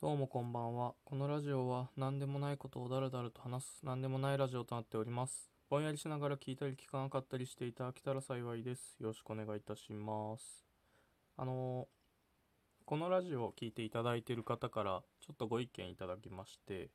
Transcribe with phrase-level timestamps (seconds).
[0.00, 0.94] どうもこんばんは。
[1.04, 5.50] このラジオは何でもないことをだらだらと話す何でもないラジオとなっております。
[5.68, 8.94] ぼんやりしながら聞いたり聞かなかったりしていただけたら幸いです。
[9.00, 10.64] よろしくお願いいたします。
[11.36, 11.86] あのー
[12.86, 16.90] このラジオを聞いていただいている方からちょっとご意見いただきまして、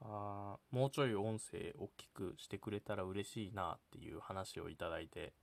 [0.00, 5.34] あもうちょい音声大きくしてくれたら嬉しいなっていう話をいただいて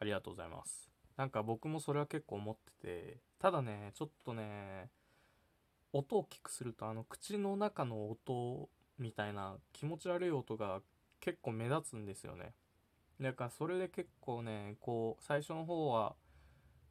[0.00, 0.88] ありがとうございます。
[1.18, 4.88] なんか僕もそれは結構思ってて、ただね、ちょっとね、
[5.94, 10.80] 音を大きくするとあの口の中の音みたいな気持ち悪い音が
[11.20, 12.52] 結構目立つんですよね。
[13.20, 16.16] だからそれで結構ねこう最初の方は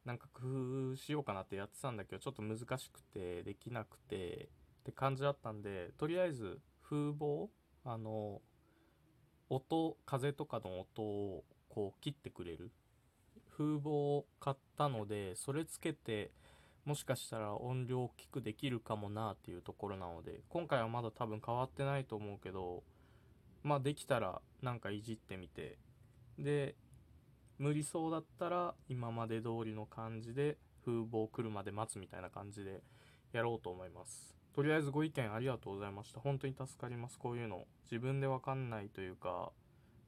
[0.06, 4.48] なんか工夫しようかなってやってたんだけどちょっと難しくてできなくて
[4.80, 7.50] って感じだったんでとりあえず風防
[7.84, 8.40] あの
[9.50, 12.70] 音風とかの音をこう切ってくれる。
[13.56, 16.32] 風防を買ったのでそれつけて
[16.84, 22.82] もしかしたら音量大きくできるかもなっていうところなので今回はまだ多分変わってないと思うけど
[23.62, 25.78] まあできたらなんかいじってみて
[26.38, 26.74] で
[27.58, 32.82] 無理そうだったら今まで通りの感じで風防来るまで待つみたいな感じで
[33.32, 34.36] やろうと思います。
[34.54, 36.20] とりあえずご意見ありがとうございました。
[36.20, 37.18] 本当に助かります。
[37.18, 37.64] こういうの。
[37.90, 39.52] 自分でわかんないというか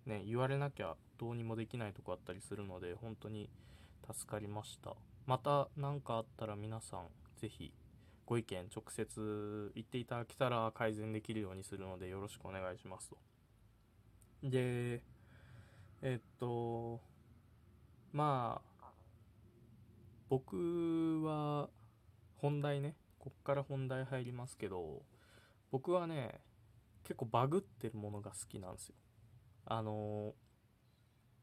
[0.06, 3.48] ね言われなきゃどうにもできないとこあったりするので本当に
[4.12, 4.94] 助かりました。
[5.26, 7.72] また何かあったら皆さんぜひ
[8.24, 13.16] ご意見直接言っていただけたら改善できるようにするのでよろしくお願いしますと。
[14.42, 15.02] で
[16.02, 17.00] えっと
[18.12, 18.86] まあ
[20.28, 21.68] 僕は
[22.36, 25.02] 本題ねこっから本題入りますけど
[25.70, 26.40] 僕はね
[27.04, 28.94] 結構バグってるものが好きなんですよ。
[29.66, 30.34] あの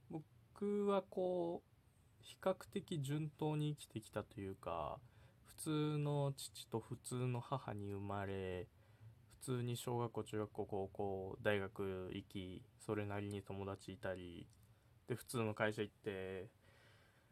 [0.10, 1.73] 僕はこう
[2.24, 4.98] 比較的順当に生きてきたというか
[5.46, 8.68] 普通の父と普通の母に生まれ
[9.42, 14.48] 普通に小学校中学校高校大学行きそれなりに友達いたり
[15.08, 16.48] で普通の会社行って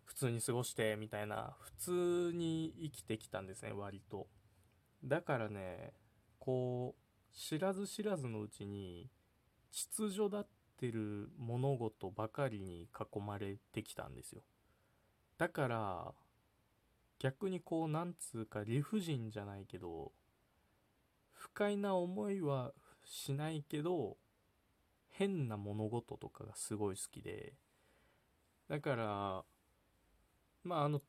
[0.03, 4.27] 普通に過ごしてみたいな普通に生きてきたんですね割と。
[5.03, 5.93] だからね
[6.37, 9.09] こう知らず知らずのうちに
[9.71, 14.41] 秩序だってる物事ばかりに囲まれてきたんですよ。
[15.41, 16.13] だから
[17.17, 20.11] 逆にこうなんつうか理不尽じゃないけど
[21.33, 24.17] 不快な思いはしないけど
[25.09, 27.53] 変な物事とかがすごい好きで。
[28.69, 29.43] だから
[30.63, 31.01] まああの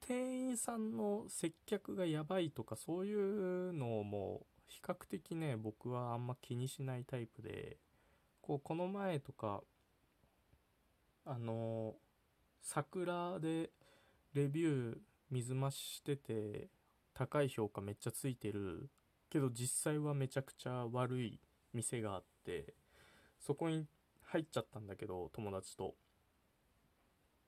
[0.00, 7.78] 店員さんの接客がやばいとかそういうのも比較的ね僕はあんま気にしないタイプで
[8.40, 9.60] こうこの前とか
[11.24, 11.96] あの
[12.64, 13.70] 桜で
[14.32, 14.96] レビュー
[15.30, 16.68] 水増ししてて
[17.12, 18.88] 高い評価めっちゃついてる
[19.30, 21.38] けど実際はめちゃくちゃ悪い
[21.74, 22.72] 店があって
[23.38, 23.84] そこに
[24.22, 25.94] 入っちゃったんだけど友達と。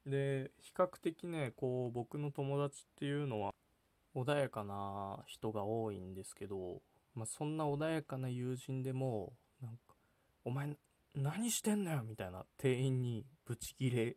[0.05, 3.53] で比較的ねこう僕の友達っていうのは
[4.15, 6.83] 穏やかな人が多いんですけど、
[7.15, 9.33] まあ、そんな穏やかな友人でも
[9.63, 9.95] なんか
[10.45, 10.77] 「お前
[11.15, 14.17] 何してんのよ」みたいな店員にブチギレ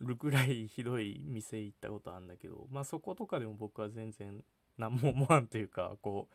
[0.00, 4.42] るぐらいひどい店行ったことあるんだけどまあそことかでも僕は全然
[4.76, 6.28] 何も思わんというかこ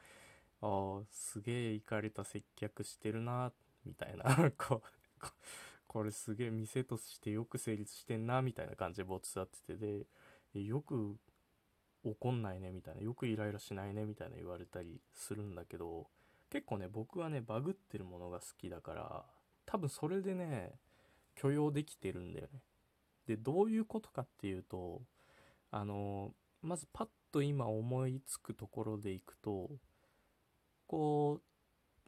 [0.61, 3.51] うああすげえ行かれた接客してるな
[3.85, 4.81] みたいな こ
[5.21, 5.27] う
[5.87, 10.05] これすげえ店としてよく成立してんなみたいな感じでぼつってて
[10.53, 11.17] でよく
[12.03, 16.07] 怒んないねみたいなよくイライラしないねみたいな言われたりするんだけど
[16.49, 19.25] 結構ね僕はねバグってるものが好きだから
[19.65, 20.73] 多分それでね
[21.35, 22.61] 許容できてるんだよね。
[23.27, 25.01] でどういうことかっていうと
[25.71, 29.69] あのまずパッと今思いつくところでいくと
[30.87, 31.39] こ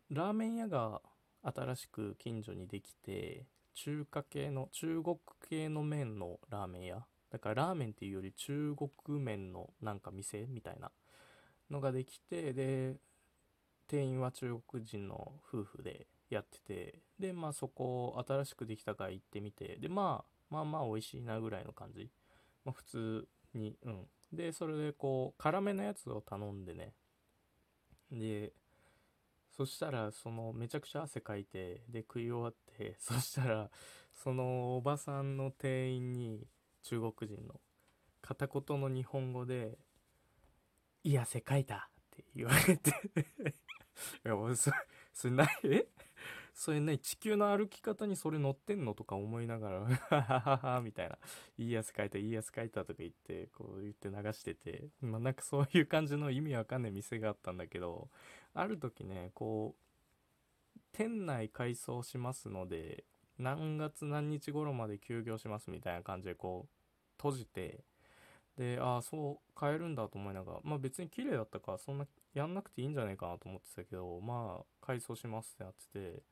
[0.09, 1.01] うラーメン屋が
[1.43, 5.17] 新しく近所にできて中華系の中国
[5.49, 7.05] 系の麺のラーメン屋。
[7.29, 10.91] だからラーメンっていうより中国麺のなんか店みたいな
[11.69, 12.95] のができてで
[13.87, 22.09] 店員は中国人の夫婦でやっててでまあそこ新しくできたから行ってみてでまあまあまあ美味しいなぐらいの感じ、
[22.63, 24.07] まあ、普通にうん。
[24.31, 26.93] でそれでこう辛めのやつを頼んでね。
[28.11, 28.53] で
[29.51, 33.71] そしたらそのめちゃくちゃ汗かいてで食い終わって そしたら
[34.13, 36.47] そのおばさんの店員に
[36.83, 37.59] 中国人の
[38.21, 39.77] 片言の日本語で
[41.03, 42.91] 「いい汗かいた」って言われて。
[44.25, 44.71] いや俺そ
[45.13, 45.87] それなえ？
[46.57, 48.93] そういうね地球の歩き方にそれ乗ってんの？
[48.93, 51.17] とか思いながら「はははは」みたいな
[51.59, 58.09] 「いいやつ書いたいいやつ書いた」とか言ってこう言って流しててまあなんかそういう感じの意味わかんない店があったんだけど
[58.53, 63.03] ある時ねこう店内改装しますので
[63.37, 66.69] 何月何日頃まで休業しますみたいな感じでこう
[67.17, 67.83] 閉じて
[68.57, 76.23] でああそう変えるんだと思いながらまあ別に綺麗だったからそんなやんなくていいんじゃないかなと思ってたけどまあ改装しますってなってて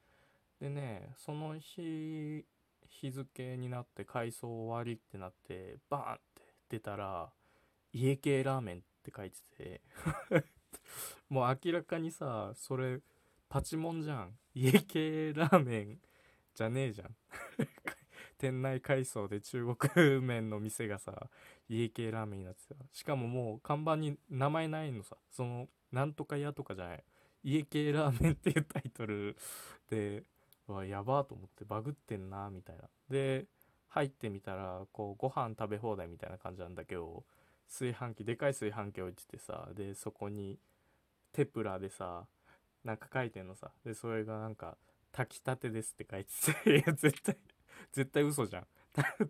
[0.60, 2.46] でねその日
[2.88, 6.22] 日付になって改装終わりってなってバーンって
[6.70, 7.30] 出たら
[7.92, 9.82] 家系ラーメンって書いてて
[11.30, 13.02] もう明らかにさそれ
[13.54, 14.36] パチモンじゃん。
[14.56, 16.00] 家系ラーメン
[16.56, 17.16] じゃねえじゃん。
[18.40, 21.30] 店内改装で中国麺の店がさ
[21.70, 22.76] 家系ラーメンになってた。
[22.92, 25.18] しかももう看板に名前ないのさ。
[25.30, 27.04] そのなんとか屋とかじゃない。
[27.44, 29.38] 家系ラーメンっていうタイトル
[29.88, 30.24] で
[30.68, 32.84] わやばーと思ってバグってんなみたいな。
[33.10, 33.46] で
[33.90, 37.24] 入ってみたらこうご飯食べ放題みたいな感じなんだけど
[37.68, 40.58] 炊飯器でかい炊飯器置いててさでそこに
[41.32, 42.26] テプラでさ
[42.84, 43.72] なんか書いてんのさ。
[43.86, 44.78] でそれがなんか
[45.12, 47.38] 炊きたてですって書いてて いや絶対
[47.92, 48.68] 絶対嘘じゃん。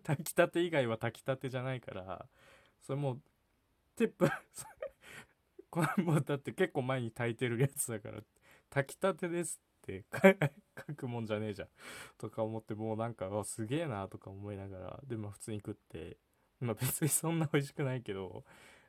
[0.04, 2.26] 炊きたて以外は炊きたてじゃないから
[2.82, 3.20] それもう
[3.96, 4.42] テプラ
[5.70, 8.20] これもうだって結構前に炊いてるやつだから
[8.70, 10.04] 炊きたてですって
[10.88, 11.68] 書くもんじゃねえじゃん
[12.16, 16.16] とか思ってもうなんかすげえなとか思いながらでまあ普通に食って
[16.60, 18.44] まあ別にそんな美味しくないけど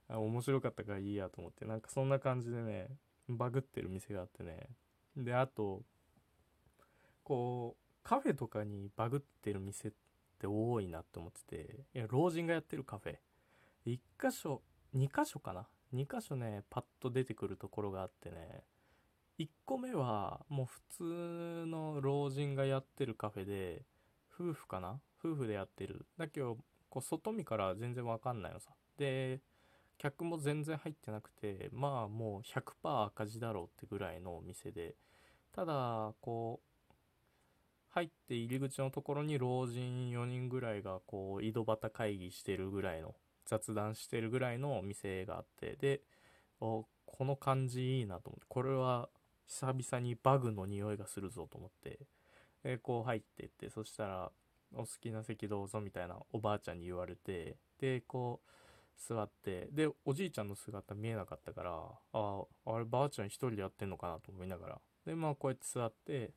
[0.08, 2.88] 面白かったからいいやと思ってなんかそんな感じでね
[3.28, 4.70] バグってる店があってね。
[5.18, 5.82] であと
[7.24, 9.92] こうカフェとかにバグってる店っ
[10.40, 13.18] て多いなって思ってていや老人がやってるカフェ。
[13.86, 14.62] 1箇所
[14.96, 18.64] 2箇所かな？2箇所ねパッと出てくるところがあってね。
[19.38, 23.84] 1個目はもう普通の老人がやってるカフェで
[24.34, 25.00] 夫婦かな？
[25.24, 26.06] 夫婦でやってる。
[26.18, 26.58] だけど
[26.90, 28.72] こう外見から全然わかんないのさ。
[28.98, 29.42] で
[29.98, 34.96] 客も全然入ってなくてまあもう100%赤字だろうってぐらいのお店で。
[35.52, 36.94] ただこう
[37.90, 43.16] 入って入り口のところに老人4人ぐらいがこう井戸端会議してるぐらいの
[43.46, 45.78] 雑談してるぐらいのお店があって。
[45.80, 46.02] で
[46.60, 48.46] おこの感じいいなと思って。
[48.50, 49.08] これは
[49.48, 52.00] 久々にバグの匂いがするぞと思って
[52.64, 54.32] でこう入ってってそしたら
[54.74, 58.50] 「お好きな席どうぞ」みたいなおばあちゃんに言われてでこう
[58.98, 66.34] 座ってでおじいちゃんの姿見えなかったからあああればあちゃん一人でやってんのかなと思いながらでまあこうやって座って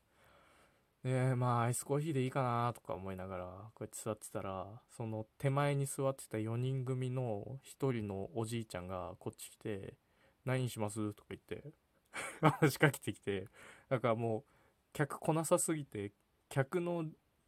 [1.03, 3.45] でまあアイスコーヒーでいいかなとか思いながら
[3.75, 9.95] こうやって座ってたらその手前に座ってた4人組の1人のおじいちゃんがこっち来て
[10.45, 11.73] 「何にします?」とか言って
[12.41, 13.49] 話しかけてきて
[13.89, 14.45] だからもう
[14.93, 16.13] 客来なさすぎて
[16.49, 17.05] 客の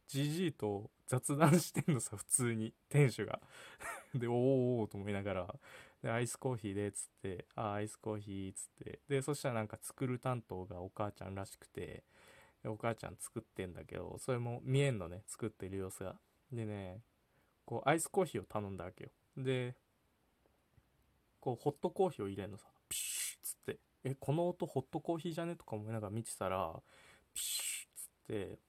[0.07, 3.41] じじいと雑談してんのさ普通に店主が。
[4.13, 4.35] でおー
[4.81, 5.55] おーと思いながら。
[6.01, 8.99] でアイスコーヒーでっつってあアイスコーヒーっつって。
[9.07, 12.03] でそしたらなんか作る担当がお母ちゃんらしくて
[12.65, 16.19] お母ちゃん作ってんだけどそれも見えんのね作ってる様子が。
[16.51, 17.01] でね
[17.65, 19.11] こうアイスコーヒーを頼んだわけよ。
[19.37, 19.75] で
[21.39, 22.67] こうホットコーヒーを入れんのさ。
[24.03, 25.55] えこの音ホットコーヒーじゃね？
[25.55, 26.73] とか思いながら見てたら
[27.33, 28.59] ピシュッつって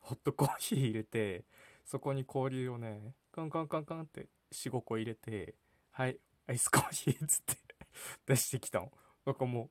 [0.00, 1.44] ホットコーヒー入れて
[1.84, 5.54] そこに氷をねカンカンカンカンって45個入れて
[5.92, 6.18] はい
[6.48, 7.54] アイスコーヒーつって
[8.26, 8.92] 出してきたの。
[9.24, 9.70] なんかもう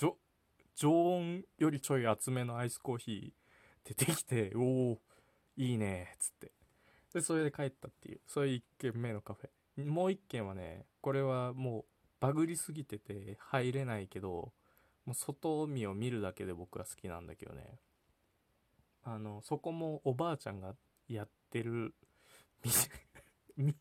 [0.76, 5.00] 常温よりちょい厚めのアイスコーヒー出てきておお
[5.56, 6.52] いいねつって。
[7.12, 8.20] でそれで帰ったっていう。
[8.26, 9.84] そういう1軒目のカフェ。
[9.84, 11.84] もう1軒はねこれはもう
[12.24, 14.54] バグりすぎてて入れないけど
[15.04, 17.78] もう外見を見るだけで僕は好きなんだけどね。
[19.02, 20.74] あのそこもおばあちゃんが
[21.06, 21.94] やってる
[22.64, 22.88] 店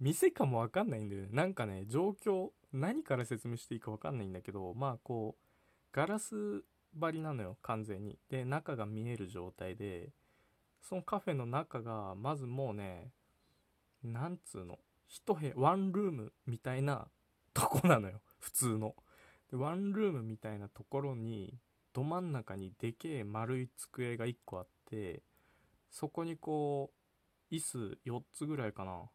[0.00, 1.28] 店かもわかんないんだよね。
[1.30, 5.44] なんかね状況何から説明していいかわかんないんだけどまあこう
[5.92, 6.64] ガラス
[6.98, 8.18] 張りなのよ完全に。
[8.28, 10.10] で中が見える状態で
[10.82, 13.12] そのカフェの中がまずもうね
[14.02, 17.06] なんつうの一部屋ワンルームみたいな
[17.52, 18.20] とこなのよ。
[18.40, 18.94] 普通の。
[19.50, 21.58] でワンルームみたいなところに
[21.92, 25.22] ど真ん中にでけえ丸い机が1個あって
[25.90, 26.92] そこにこ
[27.50, 29.10] う椅子4つぐらいかな。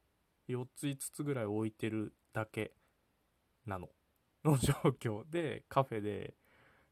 [0.49, 2.73] 4つ5つぐらい置いてるだけ
[3.65, 3.89] なの。
[4.43, 5.29] の状況。
[5.29, 6.35] でカフェで。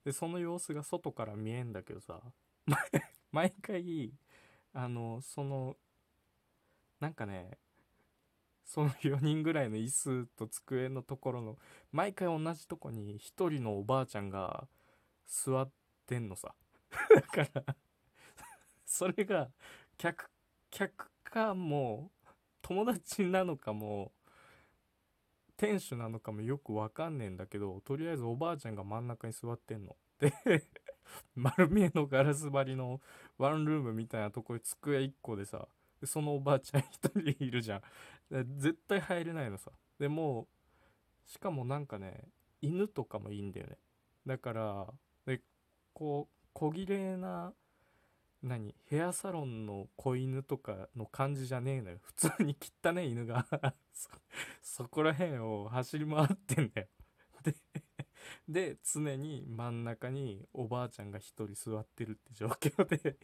[0.04, 2.20] でその様子が外から見えんだけどさ
[3.32, 4.12] 毎回
[4.74, 5.78] あのその
[7.00, 7.60] なんかね
[8.66, 11.58] その4人ぐらいの椅子と机のところの
[11.92, 14.68] 毎回同じとこに1人のおばあちゃんが
[15.28, 15.72] 座っ
[16.08, 16.54] てんのさ。
[17.16, 17.76] だから
[18.86, 19.50] それが
[19.98, 20.30] 客
[20.70, 22.12] 客かも
[22.62, 24.12] 友達なのかも
[25.58, 29.96] 店主なのかもよくわかんねえんだけどとりあえずおばあちゃんが真ん中に座ってんの。
[30.20, 30.34] で
[31.36, 33.00] 丸見えのガラス張りの
[33.38, 35.68] ワンルームみたいなとこに机1個でさ
[36.06, 37.82] そのおばあちゃん 1人いるじゃん。
[38.58, 39.72] 絶対入れないのさ。
[40.00, 40.48] でも
[41.26, 42.30] しかもなんかね
[42.62, 43.78] 犬とかもいいんだよね。
[44.26, 44.94] だから
[45.26, 45.42] で
[45.94, 47.54] こう小綺麗な
[48.42, 52.00] 何ヘアサロンの子犬とかの感じじゃねえのよ。
[52.02, 53.46] 普通に汚ね犬が
[53.94, 54.10] そ
[54.62, 56.88] そこら辺を走り回ってんだよ。
[57.44, 57.56] で
[58.48, 63.18] で常に真ん中におばあちゃんが一人座ってるって状況で。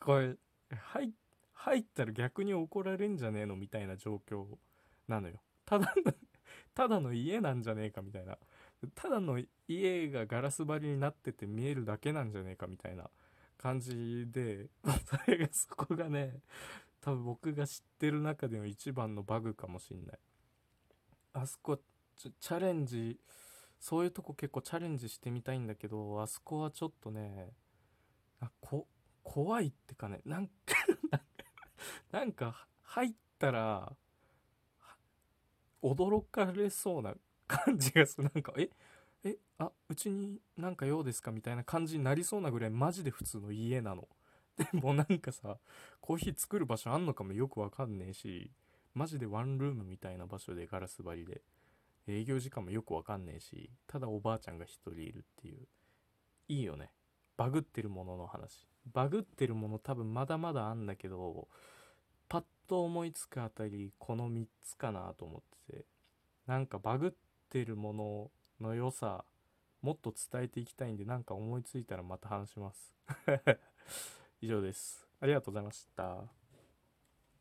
[0.00, 0.36] こ れ
[0.76, 1.12] 入
[1.52, 4.44] 入ったら逆に怒られんじゃねえのみたいな状況
[5.08, 5.40] なのよ。
[5.64, 6.12] ただの
[6.74, 8.38] ただの家なんじゃねえかみたいな。
[8.94, 13.08] ただの家がガラス張りになってて見えるだけなんじゃねえかみたいな
[13.56, 14.70] 感じで
[15.06, 16.40] それがそこがね
[17.00, 20.18] 多分僕が知ってる中での一番のバグかもしんない。
[21.34, 21.80] あそこ
[22.16, 23.20] チャレンジ
[23.78, 27.52] そういうとこ結構チャレンジしてみたいんだけどあそこはちょっとね
[28.40, 28.86] あこ
[29.22, 30.52] 怖いってかねなんか
[32.10, 33.96] なんか入ったら
[35.82, 37.14] 驚かれそうな
[37.46, 38.30] 感じがする。
[38.32, 38.70] なんかえ
[39.24, 44.08] えあうちになんか用ですかみたいな感じになりそうなぐらいマジで普通の家なの。
[44.56, 45.58] でもなんかさ
[46.00, 48.50] コーヒー作る場所あんのかもよくわかんねえし
[48.92, 51.42] マジでワンルームみたいな場所でガラス張りで
[52.06, 55.66] 営業時間もよくわかんねえしただおばあちゃんが一人いるっていう。
[56.48, 56.92] いいよね。
[57.36, 58.68] バグってるものの話。
[58.92, 61.48] バグってるもの多分まだまだあんだけど
[62.28, 65.84] パッと思いつくあたりこの3つかなと思ってて。
[66.46, 67.12] なんかバグっ
[67.50, 69.24] てるものの良さ
[69.80, 72.92] もっと伝えていきたいんでなんか思いついたらまた話します。
[74.40, 75.06] 以上です。
[75.20, 76.41] ありがとうございました。